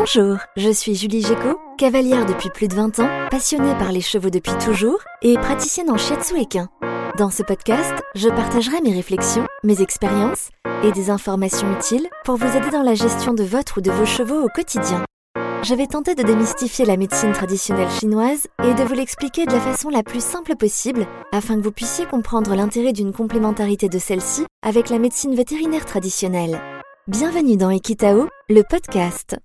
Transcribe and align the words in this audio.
Bonjour, 0.00 0.38
je 0.56 0.70
suis 0.70 0.94
Julie 0.94 1.20
Géco, 1.20 1.60
cavalière 1.76 2.24
depuis 2.24 2.48
plus 2.48 2.68
de 2.68 2.74
20 2.74 3.00
ans, 3.00 3.28
passionnée 3.30 3.74
par 3.74 3.92
les 3.92 4.00
chevaux 4.00 4.30
depuis 4.30 4.56
toujours 4.64 4.98
et 5.20 5.34
praticienne 5.34 5.90
en 5.90 5.98
shiatsu. 5.98 6.36
Dans 7.18 7.28
ce 7.28 7.42
podcast, 7.42 7.92
je 8.14 8.30
partagerai 8.30 8.80
mes 8.80 8.94
réflexions, 8.94 9.46
mes 9.62 9.82
expériences 9.82 10.48
et 10.84 10.92
des 10.92 11.10
informations 11.10 11.70
utiles 11.74 12.08
pour 12.24 12.36
vous 12.36 12.56
aider 12.56 12.70
dans 12.70 12.82
la 12.82 12.94
gestion 12.94 13.34
de 13.34 13.42
votre 13.42 13.76
ou 13.76 13.80
de 13.82 13.90
vos 13.90 14.06
chevaux 14.06 14.42
au 14.42 14.48
quotidien. 14.48 15.04
Je 15.64 15.74
vais 15.74 15.86
tenter 15.86 16.14
de 16.14 16.22
démystifier 16.22 16.86
la 16.86 16.96
médecine 16.96 17.32
traditionnelle 17.32 17.90
chinoise 17.90 18.46
et 18.64 18.72
de 18.72 18.82
vous 18.82 18.94
l'expliquer 18.94 19.44
de 19.44 19.52
la 19.52 19.60
façon 19.60 19.90
la 19.90 20.02
plus 20.02 20.24
simple 20.24 20.56
possible 20.56 21.06
afin 21.30 21.56
que 21.56 21.62
vous 21.62 21.72
puissiez 21.72 22.06
comprendre 22.06 22.54
l'intérêt 22.54 22.94
d'une 22.94 23.12
complémentarité 23.12 23.90
de 23.90 23.98
celle-ci 23.98 24.46
avec 24.62 24.88
la 24.88 24.98
médecine 24.98 25.34
vétérinaire 25.34 25.84
traditionnelle. 25.84 26.58
Bienvenue 27.06 27.58
dans 27.58 27.68
Equitao, 27.68 28.30
le 28.48 28.62
podcast. 28.62 29.36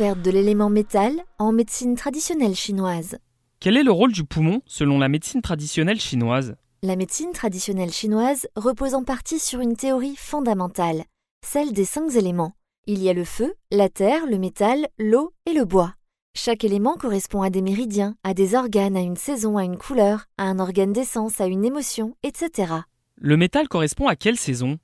Découverte 0.00 0.22
de 0.22 0.30
l'élément 0.30 0.70
métal 0.70 1.12
en 1.38 1.52
médecine 1.52 1.94
traditionnelle 1.94 2.54
chinoise. 2.54 3.18
Quel 3.60 3.76
est 3.76 3.82
le 3.82 3.92
rôle 3.92 4.12
du 4.12 4.24
poumon 4.24 4.62
selon 4.64 4.98
la 4.98 5.10
médecine 5.10 5.42
traditionnelle 5.42 6.00
chinoise? 6.00 6.56
La 6.82 6.96
médecine 6.96 7.32
traditionnelle 7.32 7.92
chinoise 7.92 8.48
repose 8.56 8.94
en 8.94 9.04
partie 9.04 9.38
sur 9.38 9.60
une 9.60 9.76
théorie 9.76 10.16
fondamentale, 10.16 11.04
celle 11.46 11.74
des 11.74 11.84
cinq 11.84 12.14
éléments. 12.14 12.54
Il 12.86 13.02
y 13.02 13.10
a 13.10 13.12
le 13.12 13.26
feu, 13.26 13.52
la 13.70 13.90
terre, 13.90 14.24
le 14.24 14.38
métal, 14.38 14.88
l'eau 14.98 15.34
et 15.44 15.52
le 15.52 15.66
bois. 15.66 15.92
Chaque 16.34 16.64
élément 16.64 16.94
correspond 16.94 17.42
à 17.42 17.50
des 17.50 17.60
méridiens, 17.60 18.14
à 18.24 18.32
des 18.32 18.54
organes, 18.54 18.96
à 18.96 19.00
une 19.00 19.16
saison, 19.16 19.58
à 19.58 19.64
une 19.64 19.76
couleur, 19.76 20.24
à 20.38 20.44
un 20.44 20.60
organe 20.60 20.94
d'essence, 20.94 21.42
à 21.42 21.46
une 21.46 21.66
émotion, 21.66 22.14
etc. 22.22 22.72
Le 23.16 23.36
métal 23.36 23.68
correspond 23.68 24.08
à 24.08 24.16
quelle 24.16 24.38
saison? 24.38 24.78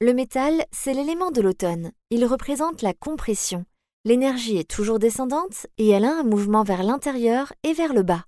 Le 0.00 0.14
métal, 0.14 0.64
c'est 0.70 0.94
l'élément 0.94 1.30
de 1.30 1.42
l'automne. 1.42 1.92
Il 2.08 2.24
représente 2.24 2.80
la 2.80 2.94
compression. 2.94 3.66
L'énergie 4.04 4.56
est 4.56 4.68
toujours 4.68 4.98
descendante 4.98 5.68
et 5.78 5.88
elle 5.90 6.04
a 6.04 6.18
un 6.18 6.24
mouvement 6.24 6.64
vers 6.64 6.82
l'intérieur 6.82 7.52
et 7.62 7.72
vers 7.72 7.94
le 7.94 8.02
bas. 8.02 8.24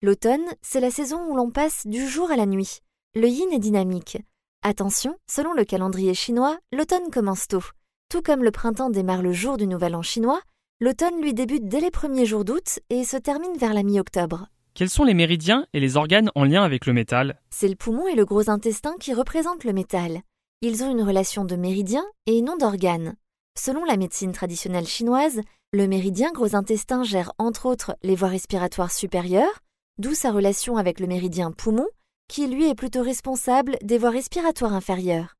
L'automne, 0.00 0.46
c'est 0.62 0.78
la 0.78 0.92
saison 0.92 1.20
où 1.28 1.34
l'on 1.34 1.50
passe 1.50 1.84
du 1.84 2.06
jour 2.06 2.30
à 2.30 2.36
la 2.36 2.46
nuit. 2.46 2.78
Le 3.16 3.26
yin 3.26 3.50
est 3.52 3.58
dynamique. 3.58 4.18
Attention, 4.62 5.16
selon 5.28 5.52
le 5.52 5.64
calendrier 5.64 6.14
chinois, 6.14 6.58
l'automne 6.72 7.10
commence 7.10 7.48
tôt. 7.48 7.64
Tout 8.08 8.22
comme 8.22 8.44
le 8.44 8.52
printemps 8.52 8.88
démarre 8.88 9.22
le 9.22 9.32
jour 9.32 9.56
du 9.56 9.66
nouvel 9.66 9.96
an 9.96 10.02
chinois, 10.02 10.40
l'automne 10.80 11.20
lui 11.20 11.34
débute 11.34 11.66
dès 11.66 11.80
les 11.80 11.90
premiers 11.90 12.26
jours 12.26 12.44
d'août 12.44 12.78
et 12.88 13.02
se 13.02 13.16
termine 13.16 13.58
vers 13.58 13.74
la 13.74 13.82
mi-octobre. 13.82 14.46
Quels 14.74 14.90
sont 14.90 15.04
les 15.04 15.14
méridiens 15.14 15.66
et 15.72 15.80
les 15.80 15.96
organes 15.96 16.30
en 16.36 16.44
lien 16.44 16.62
avec 16.62 16.86
le 16.86 16.92
métal? 16.92 17.40
C'est 17.50 17.68
le 17.68 17.74
poumon 17.74 18.06
et 18.06 18.14
le 18.14 18.24
gros 18.24 18.48
intestin 18.48 18.94
qui 19.00 19.12
représentent 19.12 19.64
le 19.64 19.72
métal. 19.72 20.20
Ils 20.62 20.84
ont 20.84 20.90
une 20.92 21.02
relation 21.02 21.44
de 21.44 21.56
méridien 21.56 22.04
et 22.26 22.42
non 22.42 22.56
d'organes. 22.56 23.16
Selon 23.58 23.84
la 23.84 23.96
médecine 23.96 24.32
traditionnelle 24.32 24.86
chinoise, 24.86 25.40
le 25.72 25.88
méridien 25.88 26.30
gros 26.30 26.54
intestin 26.54 27.02
gère 27.04 27.32
entre 27.38 27.66
autres 27.66 27.96
les 28.02 28.14
voies 28.14 28.28
respiratoires 28.28 28.92
supérieures, 28.92 29.62
d'où 29.98 30.14
sa 30.14 30.30
relation 30.30 30.76
avec 30.76 31.00
le 31.00 31.06
méridien 31.06 31.50
poumon, 31.52 31.86
qui 32.28 32.46
lui 32.46 32.68
est 32.68 32.74
plutôt 32.74 33.02
responsable 33.02 33.76
des 33.82 33.98
voies 33.98 34.10
respiratoires 34.10 34.74
inférieures. 34.74 35.36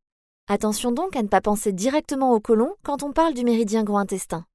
Attention 0.49 0.93
donc 0.93 1.15
à 1.15 1.23
ne 1.23 1.29
pas 1.29 1.43
penser 1.43 1.73
directement 1.73 2.33
au 2.33 2.41
côlon 2.41 2.75
quand 2.83 3.03
on 3.03 3.13
parle 3.13 3.35
du 3.35 3.45
méridien 3.45 3.85
gros 3.85 3.99
intestin. 3.99 4.47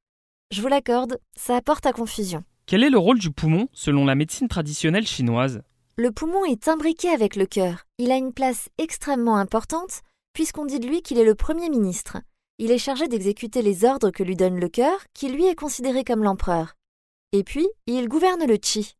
Je 0.52 0.62
vous 0.62 0.68
l'accorde, 0.68 1.20
ça 1.38 1.56
apporte 1.56 1.86
à 1.86 1.94
confusion. 1.94 2.44
Quel 2.66 2.84
est 2.84 2.90
le 2.90 2.98
rôle 2.98 3.20
du 3.20 3.32
poumon 3.32 3.68
selon 3.74 4.06
la 4.06 4.16
médecine 4.16 4.48
traditionnelle 4.48 5.08
chinoise? 5.08 5.62
Le 5.98 6.12
poumon 6.12 6.46
est 6.46 6.68
imbriqué 6.68 7.10
avec 7.10 7.36
le 7.36 7.46
cœur. 7.46 7.86
Il 8.00 8.12
a 8.12 8.18
une 8.18 8.34
place 8.34 8.70
extrêmement 8.78 9.38
importante 9.38 10.02
puisqu'on 10.34 10.66
dit 10.66 10.80
de 10.80 10.88
lui 10.88 11.02
qu'il 11.02 11.20
est 11.20 11.26
le 11.26 11.36
Premier 11.36 11.70
ministre. 11.70 12.18
Il 12.64 12.70
est 12.70 12.78
chargé 12.78 13.08
d'exécuter 13.08 13.64
les 13.64 13.86
ordres 13.86 14.12
que 14.12 14.22
lui 14.22 14.36
donne 14.36 14.60
le 14.60 14.70
cœur, 14.70 15.00
qui 15.16 15.30
lui 15.30 15.48
est 15.48 15.56
considéré 15.56 16.04
comme 16.04 16.24
l'empereur. 16.24 16.76
Et 17.32 17.44
puis, 17.44 17.68
il 17.88 18.08
gouverne 18.08 18.46
le 18.46 18.60
chi. 18.62 18.94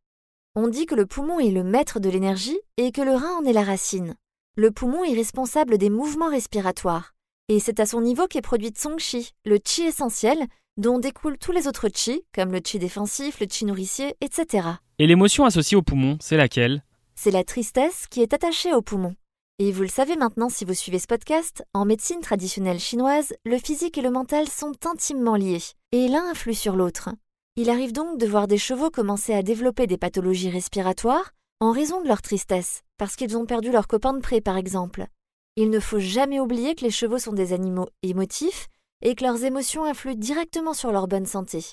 On 0.56 0.66
dit 0.66 0.84
que 0.84 0.96
le 0.96 1.06
poumon 1.06 1.38
est 1.38 1.52
le 1.52 1.62
maître 1.62 2.00
de 2.00 2.10
l'énergie 2.10 2.58
et 2.76 2.90
que 2.90 3.02
le 3.02 3.12
rein 3.12 3.36
en 3.40 3.44
est 3.44 3.52
la 3.52 3.62
racine. 3.62 4.16
Le 4.56 4.72
poumon 4.72 5.04
est 5.04 5.14
responsable 5.14 5.78
des 5.78 5.90
mouvements 5.90 6.28
respiratoires. 6.28 7.14
Et 7.48 7.60
c'est 7.60 7.78
à 7.78 7.86
son 7.86 8.00
niveau 8.00 8.26
qu'est 8.26 8.42
produit 8.42 8.72
son 8.76 8.98
chi, 8.98 9.30
le 9.44 9.60
chi 9.64 9.82
essentiel, 9.82 10.44
dont 10.76 10.98
découlent 10.98 11.38
tous 11.38 11.52
les 11.52 11.68
autres 11.68 11.88
chi, 11.94 12.24
comme 12.34 12.50
le 12.50 12.62
chi 12.64 12.80
défensif, 12.80 13.38
le 13.38 13.46
chi 13.48 13.64
nourricier, 13.64 14.16
etc. 14.20 14.70
Et 14.98 15.06
l'émotion 15.06 15.44
associée 15.44 15.76
au 15.76 15.82
poumon, 15.82 16.18
c'est 16.20 16.36
laquelle? 16.36 16.82
C'est 17.14 17.30
la 17.30 17.44
tristesse 17.44 18.08
qui 18.10 18.22
est 18.22 18.34
attachée 18.34 18.74
au 18.74 18.82
poumon. 18.82 19.14
Et 19.64 19.70
vous 19.70 19.82
le 19.82 19.88
savez 19.88 20.16
maintenant 20.16 20.48
si 20.48 20.64
vous 20.64 20.74
suivez 20.74 20.98
ce 20.98 21.06
podcast, 21.06 21.62
en 21.72 21.84
médecine 21.84 22.18
traditionnelle 22.18 22.80
chinoise, 22.80 23.32
le 23.44 23.58
physique 23.58 23.96
et 23.96 24.02
le 24.02 24.10
mental 24.10 24.48
sont 24.48 24.72
intimement 24.84 25.36
liés, 25.36 25.62
et 25.92 26.08
l'un 26.08 26.28
influe 26.28 26.52
sur 26.52 26.74
l'autre. 26.74 27.10
Il 27.54 27.70
arrive 27.70 27.92
donc 27.92 28.18
de 28.18 28.26
voir 28.26 28.48
des 28.48 28.58
chevaux 28.58 28.90
commencer 28.90 29.32
à 29.32 29.44
développer 29.44 29.86
des 29.86 29.98
pathologies 29.98 30.50
respiratoires 30.50 31.30
en 31.60 31.70
raison 31.70 32.02
de 32.02 32.08
leur 32.08 32.22
tristesse, 32.22 32.82
parce 32.98 33.14
qu'ils 33.14 33.36
ont 33.36 33.46
perdu 33.46 33.70
leur 33.70 33.86
copain 33.86 34.12
de 34.14 34.18
près 34.18 34.40
par 34.40 34.56
exemple. 34.56 35.06
Il 35.54 35.70
ne 35.70 35.78
faut 35.78 36.00
jamais 36.00 36.40
oublier 36.40 36.74
que 36.74 36.84
les 36.84 36.90
chevaux 36.90 37.18
sont 37.18 37.32
des 37.32 37.52
animaux 37.52 37.86
émotifs 38.02 38.66
et 39.00 39.14
que 39.14 39.22
leurs 39.22 39.44
émotions 39.44 39.84
influent 39.84 40.16
directement 40.16 40.74
sur 40.74 40.90
leur 40.90 41.06
bonne 41.06 41.26
santé. 41.26 41.64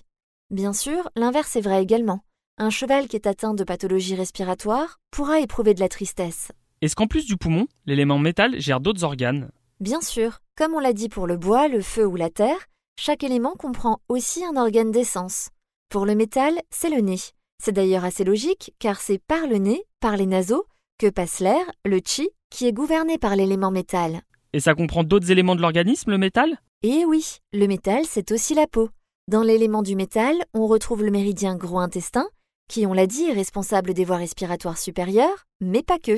Bien 0.51 0.73
sûr, 0.73 1.09
l'inverse 1.15 1.55
est 1.55 1.61
vrai 1.61 1.81
également. 1.81 2.19
Un 2.59 2.69
cheval 2.69 3.07
qui 3.07 3.15
est 3.15 3.25
atteint 3.25 3.55
de 3.55 3.63
pathologies 3.63 4.13
respiratoires 4.13 4.99
pourra 5.09 5.39
éprouver 5.39 5.73
de 5.73 5.79
la 5.79 5.89
tristesse. 5.89 6.51
Est-ce 6.81 6.95
qu'en 6.95 7.07
plus 7.07 7.25
du 7.25 7.35
poumon, 7.35 7.67
l'élément 7.85 8.19
métal 8.19 8.57
gère 8.57 8.79
d'autres 8.79 9.03
organes? 9.03 9.51
Bien 9.81 9.99
sûr, 9.99 10.39
comme 10.55 10.73
on 10.73 10.79
l'a 10.79 10.93
dit 10.93 11.09
pour 11.09 11.27
le 11.27 11.35
bois, 11.35 11.67
le 11.67 11.81
feu 11.81 12.05
ou 12.05 12.15
la 12.15 12.29
terre, 12.29 12.67
chaque 12.97 13.21
élément 13.21 13.55
comprend 13.55 13.99
aussi 14.07 14.45
un 14.45 14.55
organe 14.55 14.91
d'essence. 14.91 15.49
Pour 15.89 16.05
le 16.05 16.15
métal, 16.15 16.57
c'est 16.69 16.89
le 16.89 17.01
nez. 17.01 17.19
C'est 17.61 17.73
d'ailleurs 17.73 18.05
assez 18.05 18.23
logique, 18.23 18.73
car 18.79 19.01
c'est 19.01 19.19
par 19.19 19.45
le 19.45 19.57
nez, 19.57 19.83
par 19.99 20.15
les 20.15 20.25
naseaux, 20.25 20.65
que 20.99 21.09
passe 21.09 21.41
l'air, 21.41 21.65
le 21.83 21.99
chi, 22.05 22.29
qui 22.49 22.65
est 22.65 22.71
gouverné 22.71 23.17
par 23.17 23.35
l'élément 23.35 23.71
métal. 23.71 24.21
Et 24.53 24.61
ça 24.61 24.73
comprend 24.73 25.03
d'autres 25.03 25.31
éléments 25.31 25.57
de 25.57 25.61
l'organisme, 25.61 26.11
le 26.11 26.17
métal? 26.17 26.61
Et 26.83 27.03
oui, 27.03 27.39
le 27.51 27.67
métal, 27.67 28.05
c'est 28.05 28.31
aussi 28.31 28.55
la 28.55 28.67
peau. 28.67 28.89
Dans 29.27 29.43
l'élément 29.43 29.81
du 29.81 29.97
métal, 29.97 30.35
on 30.53 30.65
retrouve 30.65 31.03
le 31.03 31.11
méridien 31.11 31.57
gros 31.57 31.79
intestin, 31.79 32.29
qui, 32.69 32.85
on 32.85 32.93
l'a 32.93 33.05
dit, 33.05 33.25
est 33.25 33.33
responsable 33.33 33.93
des 33.93 34.05
voies 34.05 34.15
respiratoires 34.15 34.77
supérieures, 34.77 35.45
mais 35.59 35.83
pas 35.83 35.99
que. 35.99 36.17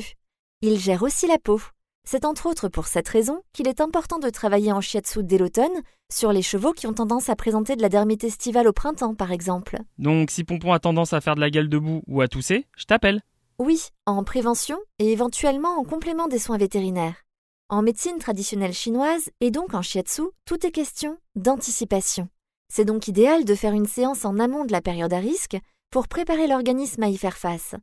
Il 0.64 0.78
gère 0.78 1.02
aussi 1.02 1.26
la 1.26 1.40
peau. 1.40 1.60
C'est 2.08 2.24
entre 2.24 2.46
autres 2.46 2.68
pour 2.68 2.86
cette 2.86 3.10
raison 3.10 3.42
qu'il 3.52 3.68
est 3.68 3.82
important 3.82 4.20
de 4.20 4.30
travailler 4.30 4.72
en 4.72 4.80
shiatsu 4.80 5.24
dès 5.24 5.40
l'automne 5.40 5.82
sur 6.14 6.32
les 6.32 6.44
chevaux 6.44 6.74
qui 6.74 6.86
ont 6.86 6.94
tendance 6.94 7.30
à 7.30 7.36
présenter 7.36 7.76
de 7.76 7.82
la 7.82 7.90
dermite 7.90 8.24
estivale 8.24 8.68
au 8.68 8.72
printemps, 8.72 9.16
par 9.16 9.32
exemple. 9.32 9.80
Donc 9.98 10.30
si 10.30 10.44
Pompon 10.44 10.72
a 10.72 10.78
tendance 10.78 11.14
à 11.14 11.22
faire 11.22 11.34
de 11.34 11.40
la 11.40 11.50
gueule 11.50 11.68
debout 11.68 12.04
ou 12.06 12.22
à 12.22 12.28
tousser, 12.28 12.68
je 12.78 12.86
t'appelle. 12.86 13.22
Oui, 13.58 13.88
en 14.06 14.24
prévention 14.24 14.78
et 15.00 15.12
éventuellement 15.12 15.80
en 15.80 15.84
complément 15.84 16.28
des 16.28 16.38
soins 16.38 16.60
vétérinaires. 16.60 17.24
En 17.70 17.82
médecine 17.82 18.20
traditionnelle 18.20 18.74
chinoise 18.74 19.32
et 19.40 19.50
donc 19.50 19.74
en 19.74 19.82
shiatsu, 19.82 20.22
tout 20.46 20.64
est 20.64 20.72
question 20.72 21.18
d'anticipation. 21.36 22.30
C'est 22.72 22.86
donc 22.86 23.08
idéal 23.08 23.46
de 23.46 23.56
faire 23.56 23.74
une 23.74 23.88
séance 23.88 24.26
en 24.26 24.38
amont 24.38 24.66
de 24.66 24.72
la 24.72 24.82
période 24.82 25.14
à 25.14 25.20
risque 25.20 25.58
pour 25.90 26.08
préparer 26.08 26.46
l'organisme 26.46 27.02
à 27.02 27.10
y 27.10 27.18
faire 27.18 27.38
face. 27.38 27.74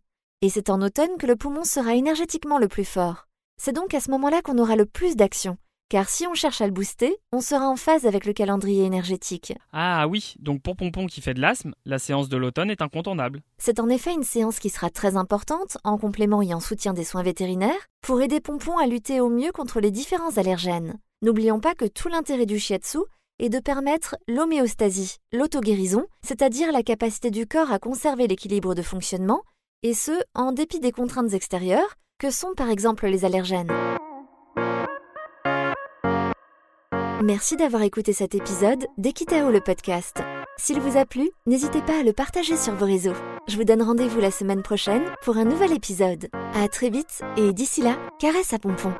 Et 0.40 0.50
c'est 0.50 0.70
en 0.70 0.80
automne 0.82 1.16
que 1.18 1.26
le 1.26 1.34
poumon 1.34 1.64
sera 1.64 1.96
énergétiquement 1.96 2.58
le 2.58 2.68
plus 2.68 2.84
fort. 2.84 3.26
C'est 3.60 3.72
donc 3.72 3.92
à 3.92 3.98
ce 3.98 4.12
moment-là 4.12 4.40
qu'on 4.40 4.58
aura 4.58 4.76
le 4.76 4.86
plus 4.86 5.16
d'action, 5.16 5.58
car 5.88 6.08
si 6.08 6.28
on 6.28 6.34
cherche 6.34 6.60
à 6.60 6.66
le 6.66 6.72
booster, 6.72 7.16
on 7.32 7.40
sera 7.40 7.68
en 7.68 7.74
phase 7.74 8.06
avec 8.06 8.24
le 8.24 8.32
calendrier 8.32 8.84
énergétique. 8.84 9.52
Ah 9.72 10.06
oui, 10.06 10.36
donc 10.38 10.62
pour 10.62 10.76
Pompon 10.76 11.06
qui 11.06 11.22
fait 11.22 11.34
de 11.34 11.40
l'asthme, 11.40 11.74
la 11.84 11.98
séance 11.98 12.28
de 12.28 12.36
l'automne 12.36 12.70
est 12.70 12.82
incontournable. 12.82 13.42
C'est 13.58 13.80
en 13.80 13.88
effet 13.88 14.12
une 14.14 14.22
séance 14.22 14.60
qui 14.60 14.70
sera 14.70 14.90
très 14.90 15.16
importante, 15.16 15.76
en 15.82 15.98
complément 15.98 16.40
et 16.40 16.54
en 16.54 16.60
soutien 16.60 16.94
des 16.94 17.02
soins 17.02 17.24
vétérinaires, 17.24 17.88
pour 18.00 18.22
aider 18.22 18.38
Pompon 18.38 18.78
à 18.78 18.86
lutter 18.86 19.20
au 19.20 19.30
mieux 19.30 19.50
contre 19.50 19.80
les 19.80 19.90
différents 19.90 20.36
allergènes. 20.36 21.00
N'oublions 21.20 21.58
pas 21.58 21.74
que 21.74 21.86
tout 21.86 22.06
l'intérêt 22.06 22.46
du 22.46 22.60
shiatsu 22.60 22.98
est 23.40 23.48
de 23.48 23.58
permettre 23.58 24.14
l'homéostasie, 24.28 25.16
l'auto-guérison, 25.32 26.06
c'est-à-dire 26.22 26.70
la 26.70 26.84
capacité 26.84 27.32
du 27.32 27.48
corps 27.48 27.72
à 27.72 27.80
conserver 27.80 28.28
l'équilibre 28.28 28.76
de 28.76 28.82
fonctionnement, 28.82 29.42
et 29.82 29.94
ce, 29.94 30.12
en 30.34 30.52
dépit 30.52 30.80
des 30.80 30.92
contraintes 30.92 31.34
extérieures, 31.34 31.96
que 32.18 32.30
sont 32.30 32.52
par 32.56 32.68
exemple 32.68 33.06
les 33.06 33.24
allergènes. 33.24 33.72
Merci 37.22 37.56
d'avoir 37.56 37.82
écouté 37.82 38.12
cet 38.12 38.34
épisode 38.34 38.86
d'Equitao 38.96 39.50
le 39.50 39.60
podcast. 39.60 40.22
S'il 40.56 40.80
vous 40.80 40.96
a 40.96 41.04
plu, 41.04 41.30
n'hésitez 41.46 41.82
pas 41.82 42.00
à 42.00 42.02
le 42.02 42.12
partager 42.12 42.56
sur 42.56 42.74
vos 42.74 42.86
réseaux. 42.86 43.14
Je 43.46 43.56
vous 43.56 43.64
donne 43.64 43.82
rendez-vous 43.82 44.20
la 44.20 44.30
semaine 44.30 44.62
prochaine 44.62 45.04
pour 45.22 45.36
un 45.36 45.44
nouvel 45.44 45.72
épisode. 45.72 46.28
À 46.54 46.68
très 46.68 46.90
vite 46.90 47.20
et 47.36 47.52
d'ici 47.52 47.82
là, 47.82 47.96
caresse 48.18 48.52
à 48.52 48.58
pompon. 48.58 48.92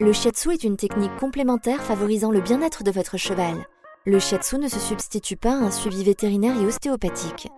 Le 0.00 0.12
shiatsu 0.12 0.52
est 0.52 0.64
une 0.64 0.76
technique 0.76 1.16
complémentaire 1.16 1.82
favorisant 1.82 2.30
le 2.30 2.40
bien-être 2.40 2.82
de 2.84 2.90
votre 2.90 3.16
cheval. 3.16 3.66
Le 4.06 4.18
shiatsu 4.18 4.58
ne 4.58 4.68
se 4.68 4.78
substitue 4.78 5.36
pas 5.36 5.52
à 5.52 5.64
un 5.64 5.70
suivi 5.70 6.04
vétérinaire 6.04 6.60
et 6.60 6.66
ostéopathique. 6.66 7.48